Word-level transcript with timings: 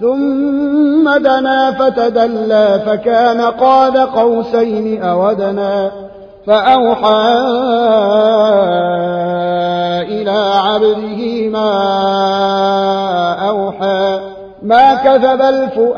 ثم 0.00 1.16
دنا 1.16 1.72
فتدلى 1.72 2.82
فكان 2.86 3.40
قاب 3.40 3.96
قوسين 3.96 5.02
أودنا 5.02 5.90
فأوحى 6.46 7.38
إلى 10.02 10.52
عبده 10.56 11.48
ما 11.48 11.72
أوحى 13.48 14.20
ما 14.62 14.94
كذب 14.94 15.42
الفؤاد 15.42 15.94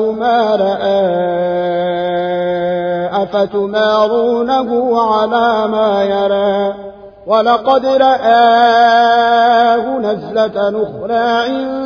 ما 0.00 0.56
رأى 0.56 1.26
أفتمارونه 3.22 5.00
على 5.02 5.68
ما 5.68 6.02
يرى 6.04 6.74
ولقد 7.26 7.86
رآه 7.86 9.46
نزلة 9.98 10.68
أخرى 10.82 11.18
عند 11.18 11.85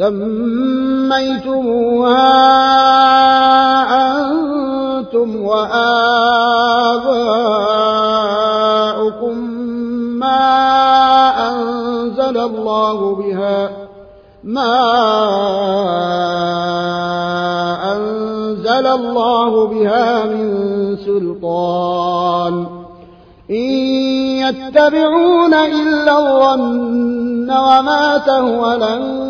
سميتموها 0.00 1.60
أنتم 4.16 5.42
وآباؤكم 5.44 6.30
ما 10.18 10.40
أنزل 11.50 12.38
الله 12.38 13.14
بها 13.14 13.70
ما 14.44 14.76
أنزل 17.92 18.86
الله 18.86 19.66
بها 19.66 20.24
من 20.24 20.96
سلطان 20.96 22.66
إن 23.50 23.70
يتبعون 24.44 25.54
إلا 25.54 26.18
الظن 26.18 27.50
وما 27.50 28.18
تهوى 28.26 28.74
الأنفس 28.74 29.29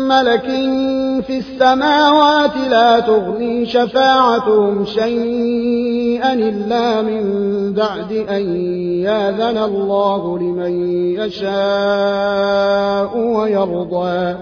ملك 0.11 0.45
في 1.27 1.37
السماوات 1.37 2.51
لا 2.69 2.99
تغني 2.99 3.65
شفاعتهم 3.65 4.85
شيئا 4.85 6.33
إلا 6.33 7.01
من 7.01 7.23
بعد 7.73 8.11
أن 8.11 8.55
ياذن 9.03 9.57
الله 9.57 10.39
لمن 10.39 10.93
يشاء 11.19 13.17
ويرضى. 13.17 14.35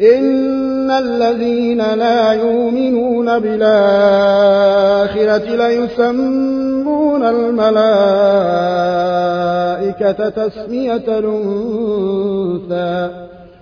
إن 0.00 0.90
الذين 0.90 1.94
لا 1.94 2.32
يؤمنون 2.32 3.38
بالآخرة 3.38 3.76
ليسمون 5.66 7.22
الملائكة 7.22 7.88
تسمية 10.28 11.18
الأنثى. 11.18 13.10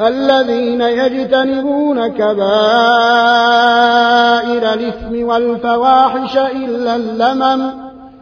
الذين 0.00 0.80
يجتنبون 0.80 2.06
كبائر 2.06 2.38
الإثم 4.74 5.26
والفواحش 5.26 6.36
إلا 6.36 6.96
اللمم. 6.96 7.70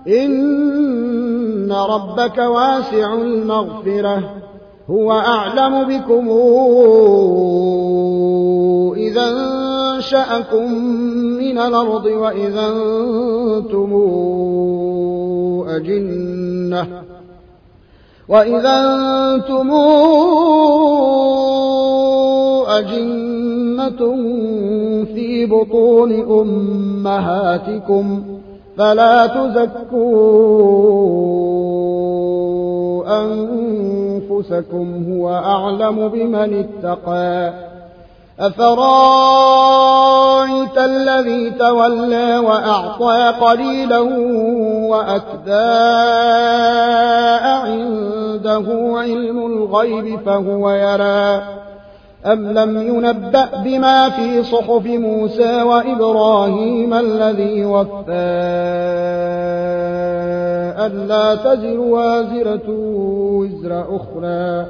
إن 0.09 1.73
ربك 1.73 2.39
واسع 2.39 3.15
المغفرة. 3.15 4.35
هو 4.91 5.13
أعلم 5.13 5.85
بكم 5.85 6.29
إذا 8.97 9.29
انشأكم 9.97 10.73
من 11.39 11.59
الأرض 11.59 12.05
وإذا 12.07 12.67
أنتم 12.69 13.93
أجنة. 15.69 17.03
وإذا 18.29 18.97
أنتم 19.35 19.71
أجنة 22.79 24.17
في 25.15 25.47
بطون 25.47 26.13
أمهاتكم 26.41 28.23
فلا 28.79 29.27
تزكوا 29.27 29.97
أنفسكم 33.25 35.05
هو 35.13 35.29
أعلم 35.29 36.09
بمن 36.09 36.65
اتقى 36.65 37.53
أفرأيت 38.41 38.79
الذي 40.79 41.51
تولى 41.51 42.39
وأعطى 42.39 43.33
قليلا 43.41 44.01
وأكدى 44.91 45.67
عند 47.43 48.07
عنده 48.47 48.99
علم 48.99 49.47
الغيب 49.47 50.21
فهو 50.27 50.71
يرى 50.71 51.43
أم 52.27 52.53
لم 52.53 52.77
ينبأ 52.77 53.49
بما 53.65 54.09
في 54.11 54.43
صحف 54.43 54.87
موسى 54.87 55.63
وإبراهيم 55.63 56.95
الذي 56.95 57.65
وفى 57.65 58.13
ألا 60.87 61.35
تزر 61.35 61.81
وازرة 61.81 62.71
وزر 63.39 63.97
أخرى 63.97 64.67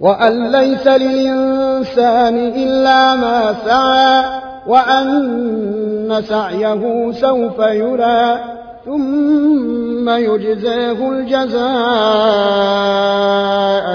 وأن 0.00 0.52
ليس 0.52 0.86
للإنسان 0.86 2.36
إلا 2.38 3.14
ما 3.14 3.54
سعى 3.66 4.24
وأن 4.66 6.22
سعيه 6.28 7.12
سوف 7.12 7.58
يرى 7.58 8.38
ثم 8.84 10.08
يجزاه 10.08 11.10
الجزاء 11.10 11.68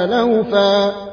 لوفا 0.05 1.12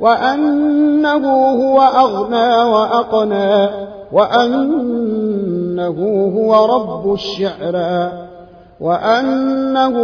وأنه 0.00 1.26
هو 1.48 1.80
أغنى 1.80 2.64
وأقنى 2.64 3.68
وأنه 4.12 5.98
هو 6.36 6.66
رب 6.76 7.12
الشعرى 7.12 8.12
وأنه 8.80 9.96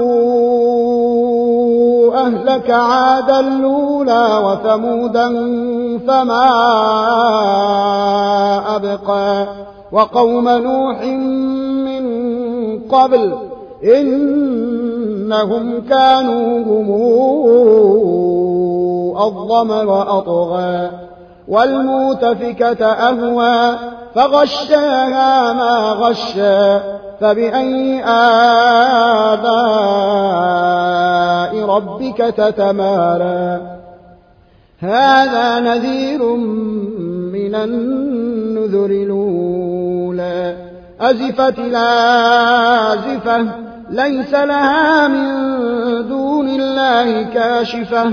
أهلك 2.14 2.70
عادا 2.70 3.40
الأولى 3.40 4.40
وثمودا 4.44 5.28
فما 6.06 6.46
أبقى 8.76 9.46
وقوم 9.93 10.48
نوح 10.48 11.02
من 11.84 12.06
قبل 12.88 13.34
إنهم 13.84 15.81
كانوا 15.88 16.58
هم 16.64 16.90
أظلم 19.16 19.70
وأطغى 19.70 20.90
والمؤتفكة 21.48 22.86
أهوى 22.86 23.78
فغشاها 24.14 25.52
ما 25.52 25.92
غشى 25.92 26.78
فبأي 27.20 28.04
آلاء 28.04 29.46
ربك 31.66 32.16
تتمارى 32.16 33.60
هذا 34.78 35.60
نذير 35.60 36.22
من 37.32 37.54
النذر 37.54 38.86
الأولى 38.86 40.56
أزفت 41.00 41.58
الآزفة 41.58 43.46
ليس 43.90 44.34
لها 44.34 45.08
من 45.08 45.26
دون 46.08 46.48
الله 46.48 47.22
كاشفة 47.22 48.12